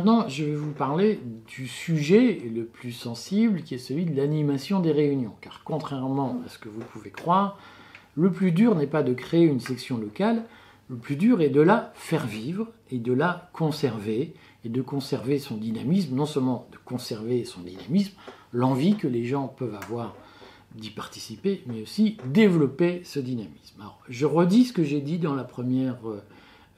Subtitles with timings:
[0.00, 4.80] Maintenant, je vais vous parler du sujet le plus sensible, qui est celui de l'animation
[4.80, 5.34] des réunions.
[5.42, 7.58] Car contrairement à ce que vous pouvez croire,
[8.14, 10.44] le plus dur n'est pas de créer une section locale,
[10.88, 14.32] le plus dur est de la faire vivre et de la conserver,
[14.64, 18.14] et de conserver son dynamisme, non seulement de conserver son dynamisme,
[18.54, 20.16] l'envie que les gens peuvent avoir
[20.76, 23.78] d'y participer, mais aussi développer ce dynamisme.
[23.78, 26.22] Alors, je redis ce que j'ai dit dans, la première, euh,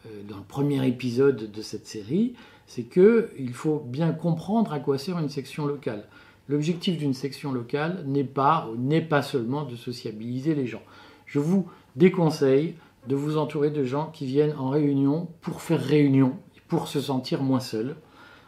[0.06, 2.34] euh, dans le premier épisode de cette série,
[2.74, 6.08] c'est qu'il faut bien comprendre à quoi sert une section locale.
[6.48, 8.66] L'objectif d'une section locale n'est pas,
[9.10, 10.80] pas seulement de sociabiliser les gens.
[11.26, 12.76] Je vous déconseille
[13.08, 17.42] de vous entourer de gens qui viennent en réunion pour faire réunion, pour se sentir
[17.42, 17.94] moins seul.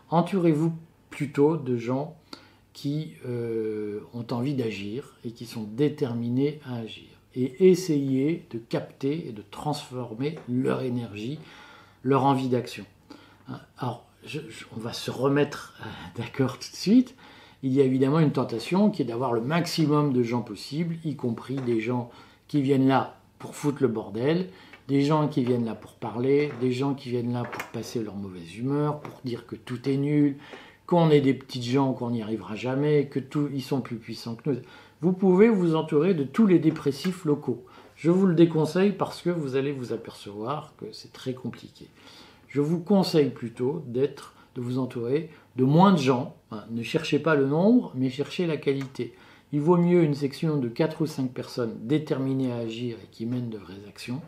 [0.09, 0.73] Entourez-vous
[1.11, 2.17] plutôt de gens
[2.73, 7.11] qui euh, ont envie d'agir et qui sont déterminés à agir.
[7.35, 11.39] Et essayez de capter et de transformer leur énergie,
[12.03, 12.87] leur envie d'action.
[14.77, 15.85] On va se remettre euh,
[16.17, 17.15] d'accord tout de suite.
[17.63, 21.17] Il y a évidemment une tentation qui est d'avoir le maximum de gens possible, y
[21.17, 22.11] compris des gens
[22.49, 24.49] qui viennent là pour foutre le bordel,
[24.89, 28.17] des gens qui viennent là pour parler, des gens qui viennent là pour passer leur
[28.17, 30.37] mauvaise humeur, pour dire que tout est nul,
[30.87, 34.35] qu'on est des petites gens, qu'on n'y arrivera jamais, que tout, ils sont plus puissants
[34.35, 34.59] que nous.
[35.01, 37.65] Vous pouvez vous entourer de tous les dépressifs locaux.
[37.97, 41.89] Je vous le déconseille parce que vous allez vous apercevoir que c'est très compliqué.
[42.55, 46.37] Je vous conseille plutôt d'être, de vous entourer de moins de gens.
[46.71, 49.13] ne cherchez pas le nombre, mais cherchez la qualité.
[49.53, 53.27] Il vaut mieux une section de 4 ou 5 personnes déterminées à agir et qui
[53.27, 54.21] mènent de vraies actions,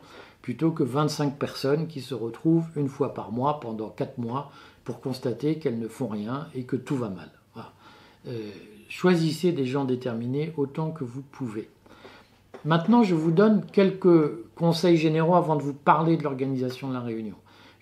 [0.43, 4.51] plutôt que 25 personnes qui se retrouvent une fois par mois pendant 4 mois
[4.83, 7.31] pour constater qu'elles ne font rien et que tout va mal.
[8.27, 8.51] Euh,
[8.89, 11.71] choisissez des gens déterminés autant que vous pouvez.
[12.65, 17.00] Maintenant, je vous donne quelques conseils généraux avant de vous parler de l'organisation de la
[17.03, 17.37] réunion.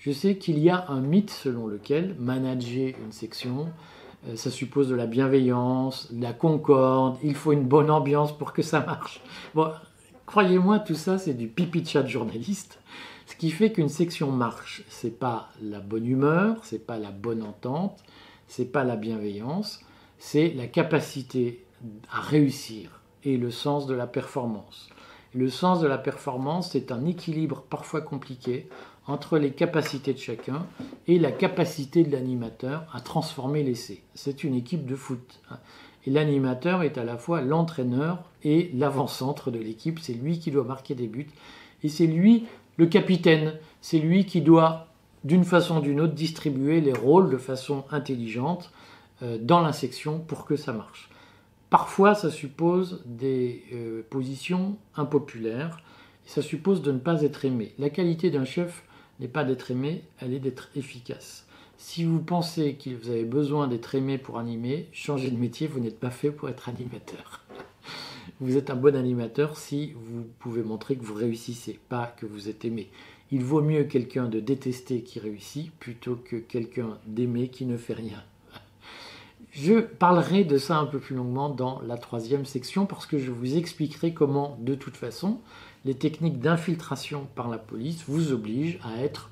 [0.04, 3.70] Je sais qu'il y a un mythe selon lequel manager une section,
[4.28, 8.52] euh, ça suppose de la bienveillance, de la concorde, il faut une bonne ambiance pour
[8.52, 9.22] que ça marche.
[9.54, 9.70] Bon,
[10.26, 12.80] croyez-moi, tout ça, c'est du pipi chat journaliste.
[13.24, 17.42] Ce qui fait qu'une section marche, c'est pas la bonne humeur, c'est pas la bonne
[17.42, 18.04] entente,
[18.46, 19.80] c'est pas la bienveillance,
[20.18, 21.64] c'est la capacité
[22.12, 24.90] à réussir et le sens de la performance.
[25.34, 28.68] Le sens de la performance, c'est un équilibre parfois compliqué
[29.06, 30.66] entre les capacités de chacun
[31.06, 34.02] et la capacité de l'animateur à transformer l'essai.
[34.14, 35.40] C'est une équipe de foot.
[35.50, 35.58] Hein.
[36.06, 39.98] Et l'animateur est à la fois l'entraîneur et l'avant-centre de l'équipe.
[40.00, 41.30] C'est lui qui doit marquer des buts.
[41.82, 42.46] Et c'est lui
[42.76, 44.88] le capitaine, c'est lui qui doit,
[45.22, 48.70] d'une façon ou d'une autre, distribuer les rôles de façon intelligente
[49.22, 51.08] euh, dans la section pour que ça marche.
[51.70, 55.80] Parfois, ça suppose des euh, positions impopulaires,
[56.26, 57.74] ça suppose de ne pas être aimé.
[57.78, 58.84] La qualité d'un chef
[59.20, 61.46] n'est pas d'être aimé, elle est d'être efficace.
[61.76, 65.80] Si vous pensez que vous avez besoin d'être aimé pour animer, changez de métier, vous
[65.80, 67.44] n'êtes pas fait pour être animateur.
[68.40, 72.48] Vous êtes un bon animateur si vous pouvez montrer que vous réussissez, pas que vous
[72.48, 72.90] êtes aimé.
[73.30, 77.94] Il vaut mieux quelqu'un de détesté qui réussit plutôt que quelqu'un d'aimé qui ne fait
[77.94, 78.24] rien.
[79.54, 83.30] Je parlerai de ça un peu plus longuement dans la troisième section parce que je
[83.30, 85.38] vous expliquerai comment, de toute façon,
[85.84, 89.30] les techniques d'infiltration par la police vous obligent à être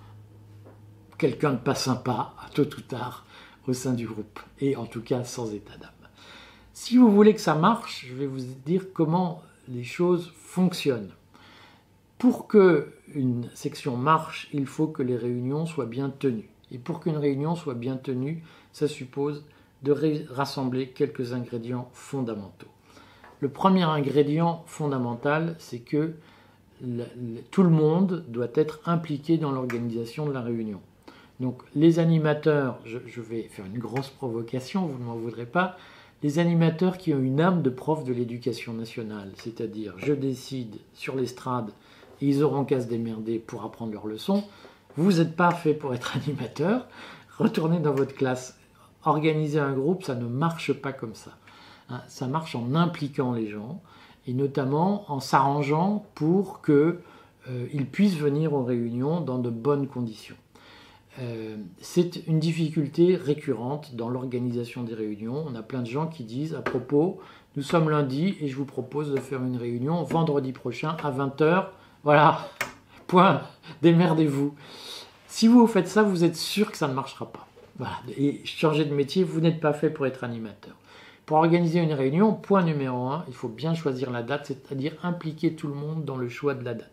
[1.19, 3.27] quelqu'un de pas sympa, tôt ou tard,
[3.66, 5.91] au sein du groupe, et en tout cas sans état d'âme.
[6.72, 11.10] Si vous voulez que ça marche, je vais vous dire comment les choses fonctionnent.
[12.19, 16.49] Pour que une section marche, il faut que les réunions soient bien tenues.
[16.71, 19.44] Et pour qu'une réunion soit bien tenue, ça suppose
[19.82, 22.69] de rassembler quelques ingrédients fondamentaux.
[23.41, 26.15] Le premier ingrédient fondamental, c'est que
[27.50, 30.81] tout le monde doit être impliqué dans l'organisation de la réunion.
[31.41, 35.77] Donc les animateurs, je vais faire une grosse provocation, vous ne m'en voudrez pas,
[36.22, 41.16] les animateurs qui ont une âme de prof de l'éducation nationale, c'est-à-dire je décide sur
[41.16, 41.71] l'estrade
[42.21, 44.45] et ils auront qu'à se démerder pour apprendre leurs leçons,
[44.97, 46.86] vous n'êtes pas fait pour être animateur,
[47.39, 48.56] retournez dans votre classe.
[49.04, 51.33] Organiser un groupe, ça ne marche pas comme ça.
[51.89, 52.01] Hein.
[52.09, 53.83] ça marche en impliquant les gens
[54.27, 56.95] et notamment en s'arrangeant pour qu'ils
[57.49, 60.37] euh, puissent venir aux réunions dans de bonnes conditions.
[61.21, 65.45] Euh, c'est une difficulté récurrente dans l'organisation des réunions.
[65.47, 67.21] On a plein de gens qui disent à propos,
[67.57, 71.66] nous sommes lundi et je vous propose de faire une réunion vendredi prochain à 20h.
[72.04, 72.49] Voilà,
[73.07, 73.43] point,
[73.83, 74.54] démerdez-vous.
[75.27, 77.47] Si vous faites ça, vous êtes sûr que ça ne marchera pas.
[78.16, 80.74] Et changer de métier, vous n'êtes pas fait pour être animateur.
[81.27, 85.54] Pour organiser une réunion, point numéro un, il faut bien choisir la date, c'est-à-dire impliquer
[85.54, 86.89] tout le monde dans le choix de la date.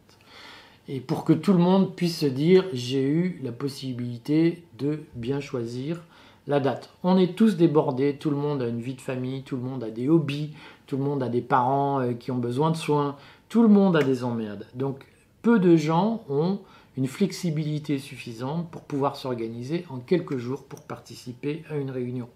[0.88, 5.40] et pour que tout le monde puisse se dire j'ai eu la possibilité de bien
[5.40, 6.02] choisir
[6.48, 6.90] la date.
[7.04, 9.84] On est tous débordés, tout le monde a une vie de famille, tout le monde
[9.84, 10.52] a des hobbies,
[10.88, 13.16] tout le monde a des parents euh, qui ont besoin de soins,
[13.50, 14.66] tout le monde a des emmerdes.
[14.74, 15.06] Donc
[15.44, 16.60] peu de gens ont
[17.00, 22.28] une flexibilité suffisante pour pouvoir s'organiser en quelques jours pour participer à une réunion.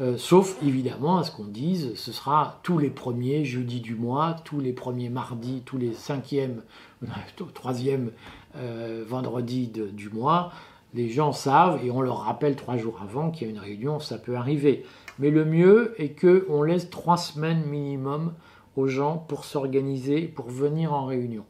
[0.00, 4.36] Euh, sauf évidemment à ce qu'on dise, ce sera tous les premiers jeudis du mois,
[4.42, 6.62] tous les premiers mardis, tous les cinquièmes,
[7.52, 8.10] troisième
[8.56, 10.50] euh, vendredi du mois.
[10.94, 14.00] Les gens savent et on leur rappelle trois jours avant qu'il y a une réunion,
[14.00, 14.86] ça peut arriver.
[15.18, 18.32] Mais le mieux est qu'on laisse trois semaines minimum
[18.76, 21.44] aux gens pour s'organiser, pour venir en réunion.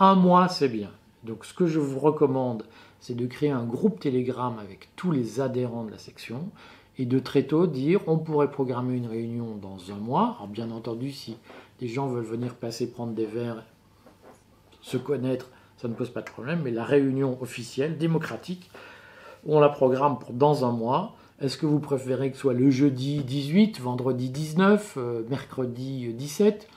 [0.00, 0.90] Un mois, c'est bien.
[1.24, 2.62] Donc ce que je vous recommande,
[3.00, 6.50] c'est de créer un groupe Telegram avec tous les adhérents de la section
[6.98, 10.36] et de très tôt dire on pourrait programmer une réunion dans un mois.
[10.36, 11.36] Alors bien entendu, si
[11.80, 13.64] des gens veulent venir passer prendre des verres,
[14.82, 18.70] se connaître, ça ne pose pas de problème, mais la réunion officielle, démocratique,
[19.46, 21.16] on la programme pour dans un mois.
[21.40, 26.68] Est-ce que vous préférez que ce soit le jeudi 18, vendredi 19, euh, mercredi 17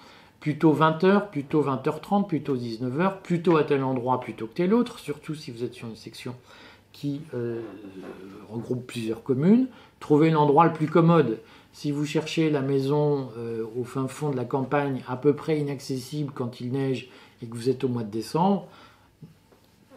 [0.41, 5.35] plutôt 20h, plutôt 20h30, plutôt 19h, plutôt à tel endroit plutôt que tel autre, surtout
[5.35, 6.35] si vous êtes sur une section
[6.91, 7.61] qui euh,
[8.49, 9.67] regroupe plusieurs communes.
[9.99, 11.39] Trouvez l'endroit le plus commode.
[11.73, 15.59] Si vous cherchez la maison euh, au fin fond de la campagne, à peu près
[15.59, 17.09] inaccessible quand il neige
[17.41, 18.67] et que vous êtes au mois de décembre,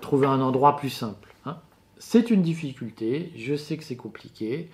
[0.02, 1.35] trouvez un endroit plus simple.
[1.47, 1.56] Hein.
[1.99, 4.69] C'est une difficulté, je sais que c'est compliqué,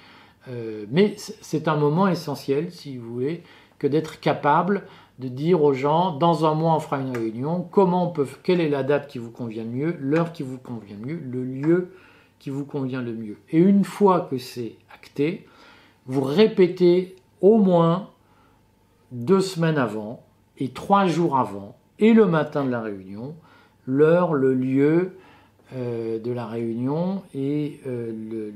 [0.49, 3.44] euh, mais c'est un moment essentiel, si vous voulez,
[3.81, 4.85] que d'être capable
[5.19, 8.61] de dire aux gens, dans un mois on fera une réunion, comment on peut, quelle
[8.61, 11.44] est la date qui vous convient le mieux, l'heure qui vous convient le mieux, le
[11.44, 11.93] lieu
[12.38, 13.37] qui vous convient le mieux.
[13.50, 15.47] Et une fois que c'est acté,
[16.06, 18.09] vous répétez au moins
[19.12, 20.23] deux semaines avant
[20.59, 23.35] et trois jours avant et le matin de la réunion,
[23.87, 25.17] l'heure, le lieu
[25.75, 28.50] euh, de la réunion et euh,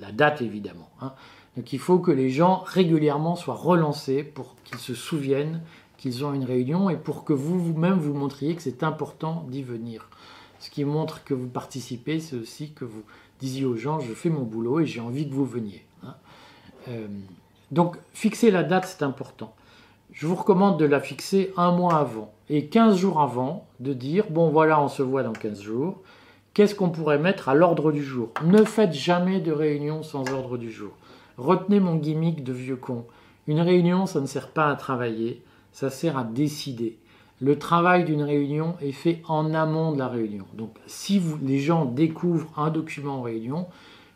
[0.00, 0.88] la, date évidemment.
[1.00, 1.12] Hein.
[1.56, 5.62] Donc il faut que les gens régulièrement soient relancés pour qu'ils se souviennent
[5.96, 10.08] qu'ils ont une réunion et pour que vous-même vous montriez que c'est important d'y venir.
[10.58, 13.02] Ce qui montre que vous participez, c'est aussi que vous
[13.40, 15.84] disiez aux gens, je fais mon boulot et j'ai envie que vous veniez.
[16.02, 16.14] Hein.
[16.88, 17.06] Euh,
[17.70, 19.54] donc fixer la date, c'est important.
[20.12, 24.26] Je vous recommande de la fixer un mois avant et 15 jours avant de dire,
[24.30, 26.00] bon voilà, on se voit dans 15 jours.
[26.54, 28.30] Qu'est-ce qu'on pourrait mettre à l'ordre du jour?
[28.44, 30.92] Ne faites jamais de réunion sans ordre du jour.
[31.38, 33.04] Retenez mon gimmick de vieux con.
[33.46, 35.42] Une réunion, ça ne sert pas à travailler,
[35.72, 36.98] ça sert à décider.
[37.40, 40.46] Le travail d'une réunion est fait en amont de la réunion.
[40.54, 43.66] Donc si les gens découvrent un document en réunion,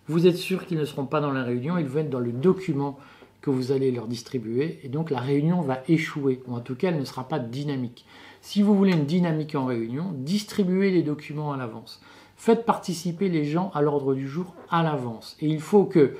[0.08, 2.32] vous êtes sûr qu'ils ne seront pas dans la réunion, ils vont être dans le
[2.32, 2.98] document
[3.42, 6.88] que vous allez leur distribuer, et donc la réunion va échouer, ou en tout cas
[6.88, 8.04] elle ne sera pas dynamique.
[8.40, 12.00] Si vous voulez une dynamique en réunion, distribuez les documents à l'avance.
[12.36, 15.36] Faites participer les gens à l'ordre du jour à l'avance.
[15.40, 16.16] Et il faut que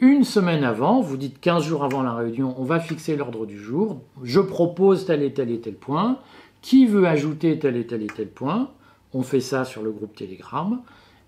[0.00, 3.58] une semaine avant, vous dites 15 jours avant la réunion, on va fixer l'ordre du
[3.58, 6.18] jour, je propose tel et tel et tel point,
[6.62, 8.70] qui veut ajouter tel et tel et tel point,
[9.12, 10.80] on fait ça sur le groupe Telegram,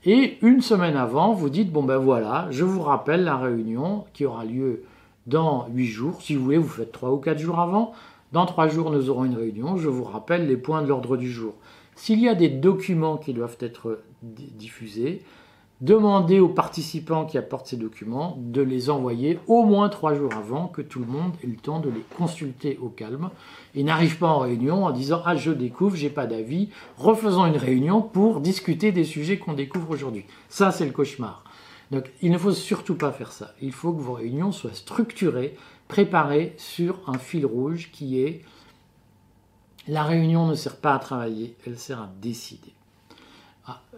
[0.05, 4.25] et une semaine avant, vous dites, bon ben voilà, je vous rappelle la réunion qui
[4.25, 4.85] aura lieu
[5.27, 7.93] dans 8 jours, si vous voulez, vous faites 3 ou 4 jours avant,
[8.33, 11.31] dans 3 jours nous aurons une réunion, je vous rappelle les points de l'ordre du
[11.31, 11.55] jour.
[11.97, 15.23] S'il y a des documents qui doivent être diffusés,
[15.81, 20.69] Demandez aux participants qui apportent ces documents de les envoyer au moins trois jours avant
[20.69, 23.31] que tout le monde ait le temps de les consulter au calme
[23.75, 26.69] et n'arrive pas en réunion en disant ah je découvre, j'ai pas d'avis,
[26.99, 30.27] refaisons une réunion pour discuter des sujets qu'on découvre aujourd'hui.
[30.51, 31.45] Ça c'est le cauchemar.
[31.91, 33.55] Donc il ne faut surtout pas faire ça.
[33.63, 35.57] Il faut que vos réunions soient structurées,
[35.89, 38.43] préparées sur un fil rouge qui est
[39.89, 42.75] la réunion ne sert pas à travailler, elle sert à décider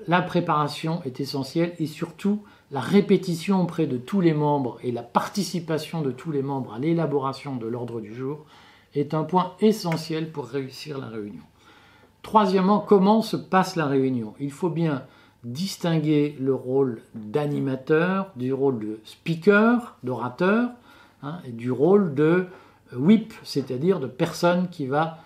[0.08, 5.02] la préparation est essentielle et surtout la répétition auprès de tous les membres et la
[5.02, 8.44] participation de tous les membres à l'élaboration de l'ordre du jour
[8.94, 11.42] est un point essentiel pour réussir la réunion.
[12.22, 14.34] Troisièmement, comment se passe la réunion?
[14.40, 15.04] Il faut bien
[15.44, 20.70] distinguer le rôle d'animateur du rôle de speaker, d'orateur,
[21.22, 22.46] hein, et du rôle de
[22.96, 25.18] whip, c'est-à-dire de personne qui va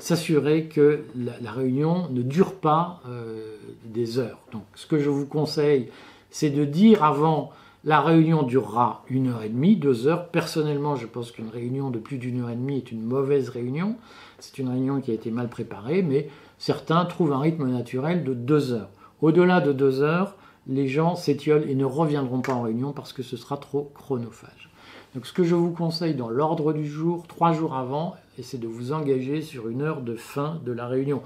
[0.00, 4.40] s'assurer que la, réunion ne dure pas euh, des heures.
[4.52, 5.88] Donc ce que je vous conseille,
[6.30, 7.50] c'est de dire avant
[7.84, 10.28] la réunion durera une heure et demie, deux heures.
[10.28, 13.96] Personnellement, je pense qu'une réunion de plus d'une heure et demie est une mauvaise réunion.
[14.38, 18.34] C'est une réunion qui a été mal préparée, mais certains trouvent un rythme naturel de
[18.34, 18.90] deux heures.
[19.22, 20.36] Au-delà de deux heures,
[20.66, 24.69] les gens s'étiolent et ne reviendront pas en réunion parce que ce sera trop chronophage.
[25.14, 28.68] Donc ce que je vous conseille dans l'ordre du jour, trois jours avant, c'est de
[28.68, 31.22] vous engager sur une heure de fin de la réunion.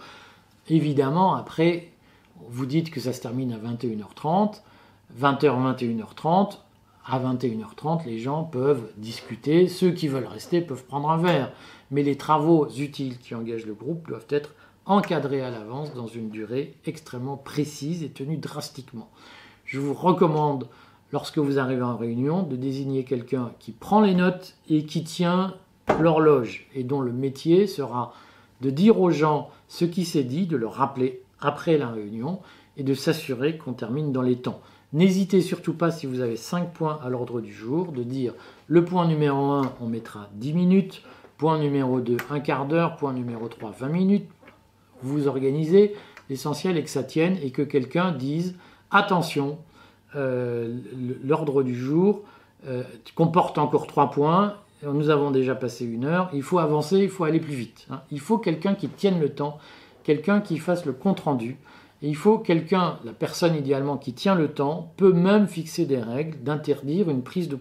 [0.68, 1.90] évidemment, après,
[2.48, 4.62] vous dites que ça se termine à 21h30,
[5.20, 6.58] 20h, 21h30,
[7.06, 11.52] à 21h30, les gens peuvent discuter, ceux qui veulent rester peuvent prendre un verre,
[11.90, 14.54] mais les travaux utiles qui engagent le groupe doivent être
[14.86, 19.10] encadrés à l'avance dans une durée extrêmement précise et tenue drastiquement.
[19.66, 20.68] Je vous recommande,
[21.14, 25.54] lorsque vous arrivez en réunion, de désigner quelqu'un qui prend les notes et qui tient
[26.00, 28.12] l'horloge, et dont le métier sera
[28.62, 32.40] de dire aux gens ce qui s'est dit, de le rappeler après la réunion,
[32.76, 34.60] et de s'assurer qu'on termine dans les temps.
[34.92, 38.34] N'hésitez surtout pas, si vous avez 5 points à l'ordre du jour, de dire
[38.66, 41.02] le point numéro 1, on mettra 10 minutes,
[41.38, 44.28] point numéro 2, un quart d'heure, point numéro 3, 20 minutes.
[45.00, 45.94] Vous organisez,
[46.28, 48.56] l'essentiel est que ça tienne et que quelqu'un dise
[48.90, 49.58] attention,
[50.14, 52.22] l'ordre du jour
[52.66, 52.82] euh,
[53.14, 57.24] comporte encore 3 points, nous avons déjà passé une heure, il faut avancer, il faut
[57.24, 57.86] aller plus vite.
[57.90, 58.00] Hein.
[58.10, 59.58] Il faut quelqu'un qui tienne le temps,
[60.02, 61.56] quelqu'un qui fasse le compte-rendu
[62.06, 66.42] il faut quelqu'un, la personne idéalement qui tient le temps, peut même fixer des règles
[66.42, 67.58] d'interdire une prise de,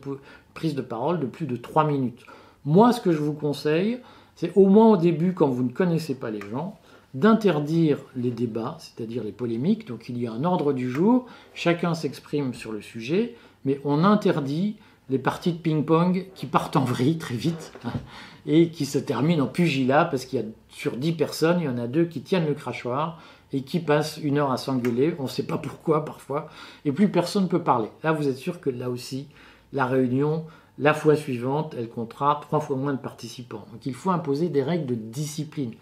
[0.54, 2.26] prise de parole de plus de 3 minutes.
[2.66, 4.00] Moi, ce que je vous conseille,
[4.36, 6.78] c'est au moins au début, quand vous ne connaissez pas les gens,
[7.14, 9.88] d'interdire les débats, c'est-à-dire les polémiques.
[9.88, 14.04] Donc il y a un ordre du jour, chacun s'exprime sur le sujet, mais on
[14.04, 14.78] interdit
[15.10, 17.74] les parties de ping-pong qui partent en vrille très vite
[18.46, 21.70] et qui se terminent en pugilat parce qu'il y a sur 10 personnes, il y
[21.70, 23.20] en a deux qui tiennent le crachoir
[23.52, 26.50] et qui passent une heure à s'engueuler, on ne sait pas pourquoi parfois,
[26.86, 27.90] et plus personne ne peut parler.
[28.04, 29.28] Là, vous êtes sûr que là aussi,
[29.74, 30.46] la réunion,
[30.80, 33.66] la fois suivante, elle comptera trois fois moins de participants.
[33.72, 35.74] Donc il faut imposer des règles de discipline.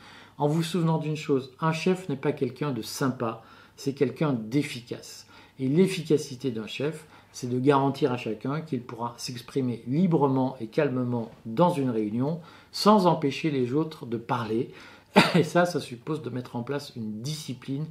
[0.41, 3.43] En vous souvenant d'une chose, un chef n'est pas quelqu'un de sympa,
[3.75, 5.27] c'est quelqu'un d'efficace.
[5.59, 11.29] Et l'efficacité d'un chef, c'est de garantir à chacun qu'il pourra s'exprimer librement et calmement
[11.45, 12.39] dans une réunion
[12.71, 14.71] sans empêcher les autres de parler,
[15.35, 17.85] Et ça, ça suppose de mettre en place une discipline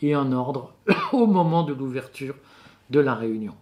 [0.00, 0.74] et un ordre
[1.12, 2.36] au moment de l'ouverture
[2.90, 3.54] de la réunion.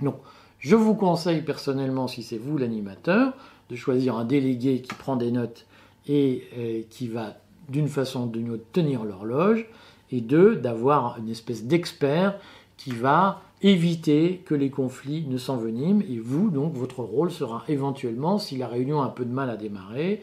[0.00, 0.20] Donc,
[0.60, 3.32] je vous conseille personnellement, si c'est vous l'animateur,
[3.70, 5.66] de choisir un délégué qui prend des notes
[6.08, 7.36] et euh, qui va
[7.68, 9.66] d'une façon ou d'une autre tenir l'horloge,
[10.10, 12.38] et deux, d'avoir une espèce d'expert
[12.76, 18.38] qui va éviter que les conflits ne s'enveniment, et vous, donc, votre rôle sera éventuellement,
[18.38, 20.22] si la réunion a un peu de mal à démarrer,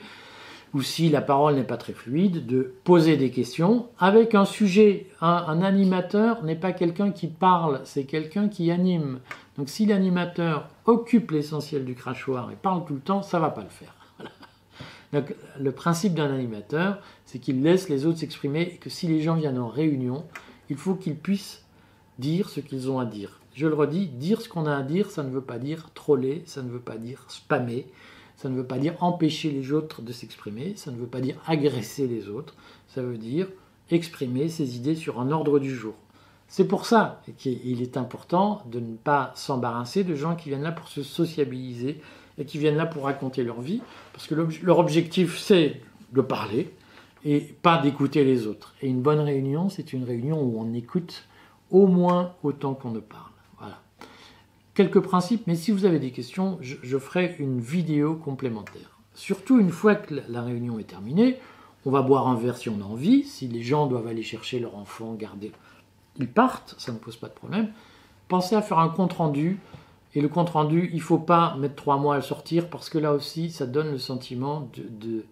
[0.73, 5.07] ou si la parole n'est pas très fluide, de poser des questions avec un sujet.
[5.21, 9.19] Un, animateur n'est pas quelqu'un qui parle, c'est quelqu'un qui anime.
[9.57, 13.63] Donc si l'animateur occupe l'essentiel du crachoir et parle tout le temps, ça va pas
[13.63, 13.96] le faire.
[15.17, 19.19] Donc le principe d'un animateur, c'est qu'il laisse les autres s'exprimer et que si les
[19.21, 20.23] gens viennent en réunion,
[20.69, 21.65] il faut qu'ils puissent
[22.19, 23.39] dire ce qu'ils ont à dire.
[23.55, 26.43] Je le redis, dire ce qu'on a à dire, ça ne veut pas dire troller,
[26.45, 27.87] ça ne veut pas dire spammer,
[28.35, 31.37] ça ne veut pas dire empêcher les autres de s'exprimer, ça ne veut pas dire
[31.47, 32.53] agresser les autres,
[32.87, 33.47] ça veut dire
[33.89, 35.95] exprimer ses idées sur un ordre du jour.
[36.47, 40.71] C'est pour ça qu'il est important de ne pas s'embarrasser de gens qui viennent là
[40.71, 41.99] pour se sociabiliser
[42.37, 43.81] et qui viennent là pour raconter leur vie,
[44.13, 45.81] parce que leur objectif c'est
[46.13, 46.73] de parler
[47.25, 48.75] et pas d'écouter les autres.
[48.81, 51.25] Et une bonne réunion, c'est une réunion où on écoute
[51.71, 53.27] au moins autant qu'on ne parle
[54.77, 58.99] quelques principes, mais si vous avez des questions, je, ferai une vidéo complémentaire.
[59.15, 61.39] Surtout une fois que la réunion est terminée,
[61.87, 63.23] on va boire un verre si on a envie.
[63.23, 65.51] Si les gens doivent aller chercher leur enfant, garder,
[66.17, 67.71] ils partent, ça ne pose pas de problème.
[68.27, 69.57] Pensez à faire un compte rendu.
[70.17, 72.89] Et le compte rendu, il ne faut pas mettre trois mois à le sortir parce
[72.89, 75.25] que là aussi, ça donne le sentiment de,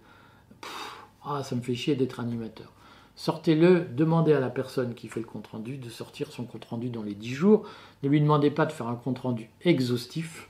[1.25, 2.71] ah, ça me fait chier d'être animateur.
[3.15, 7.15] Sortez-le, demandez à la personne qui fait le compte-rendu de sortir son compte-rendu dans les
[7.15, 7.67] 10 jours.
[8.03, 10.49] Ne lui demandez pas de faire un compte-rendu exhaustif.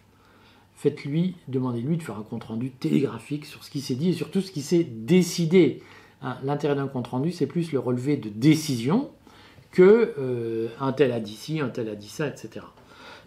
[0.74, 4.52] Faites-lui, demandez-lui de faire un compte-rendu télégraphique sur ce qui s'est dit et surtout ce
[4.52, 5.82] qui s'est décidé.
[6.22, 9.12] Hein, l'intérêt d'un compte-rendu, c'est plus le relevé de décision
[9.72, 12.66] que euh, un tel a dit ci, un tel a dit ça, etc.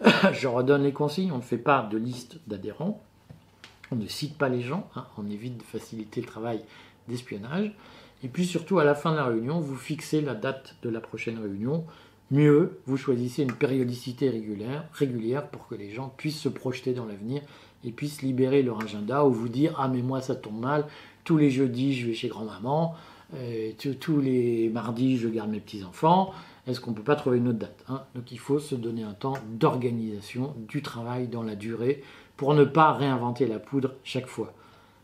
[0.33, 3.01] Je redonne les consignes, on ne fait pas de liste d'adhérents,
[3.91, 6.61] on ne cite pas les gens, hein, on évite de faciliter le travail
[7.07, 7.71] d'espionnage.
[8.23, 10.99] Et puis surtout, à la fin de la réunion, vous fixez la date de la
[10.99, 11.85] prochaine réunion.
[12.31, 17.05] Mieux, vous choisissez une périodicité régulière, régulière pour que les gens puissent se projeter dans
[17.05, 17.41] l'avenir
[17.83, 20.85] et puissent libérer leur agenda ou vous dire Ah, mais moi ça tombe mal,
[21.23, 22.93] tous les jeudis je vais chez grand-maman,
[23.33, 26.33] euh, tous les mardis je garde mes petits-enfants.
[26.67, 28.03] Est-ce qu'on ne peut pas trouver une autre date hein?
[28.15, 32.03] Donc il faut se donner un temps d'organisation du travail dans la durée
[32.37, 34.53] pour ne pas réinventer la poudre chaque fois.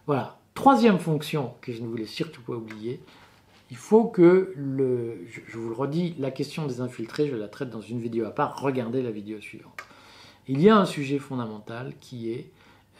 [0.07, 3.01] Voilà, Troisième fonction que je ne voulais surtout pas oublier,
[3.71, 7.69] il faut que, le, je, vous le redis, la question des infiltrés, je la traite
[7.69, 9.83] dans une vidéo à part, regardez la vidéo suivante.
[10.47, 12.51] Il y a un sujet fondamental qui est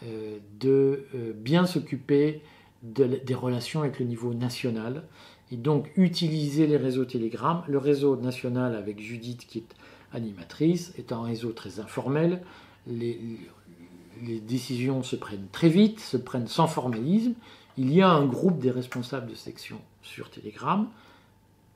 [0.03, 2.41] euh, de euh, bien s'occuper
[2.83, 5.05] des relations avec le niveau national.
[5.55, 7.63] Et donc utiliser les réseaux Telegram.
[7.69, 9.75] Le réseau national avec Judith qui est
[10.12, 12.41] animatrice est un réseau très informel.
[12.88, 13.17] Les,
[14.21, 17.33] les décisions se prennent très vite, se prennent sans formalisme.
[17.77, 20.89] Il y a un groupe des responsables de section sur Telegram.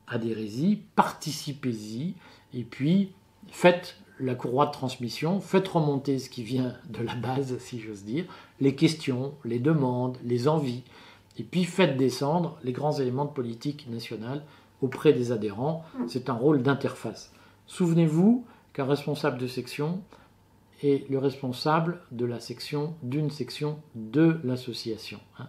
[0.07, 2.15] Adhérez-y, participez-y,
[2.53, 3.13] et puis
[3.49, 8.03] faites la courroie de transmission, faites remonter ce qui vient de la base, si j'ose
[8.03, 8.25] dire,
[8.59, 10.83] les questions, les demandes, les envies,
[11.39, 14.43] et puis faites descendre les grands éléments de politique nationale
[14.81, 15.85] auprès des adhérents.
[16.07, 17.31] C'est un rôle d'interface.
[17.65, 20.01] Souvenez-vous qu'un responsable de section
[20.83, 25.19] est le responsable de la section, d'une section de l'association.
[25.39, 25.47] Hein.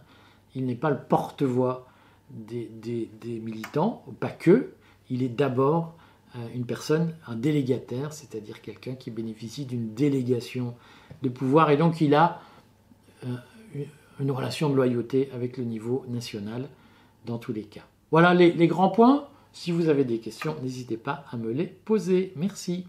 [0.54, 1.86] Il n'est pas le porte-voix
[2.30, 2.70] des,
[3.20, 4.72] des, militants, pas que,
[5.08, 5.94] il est d'abord
[6.36, 10.74] euh, une personne, un délégataire, c'est-à-dire quelqu'un qui bénéficie d'une délégation
[11.22, 12.40] de pouvoir, et donc il a
[13.24, 13.36] euh,
[14.20, 16.68] une relation de loyauté avec le niveau national
[17.26, 17.84] dans tous les cas.
[18.10, 19.28] Voilà les, grands points.
[19.52, 22.32] Si vous avez des questions, n'hésitez pas à me les poser.
[22.36, 22.86] Merci.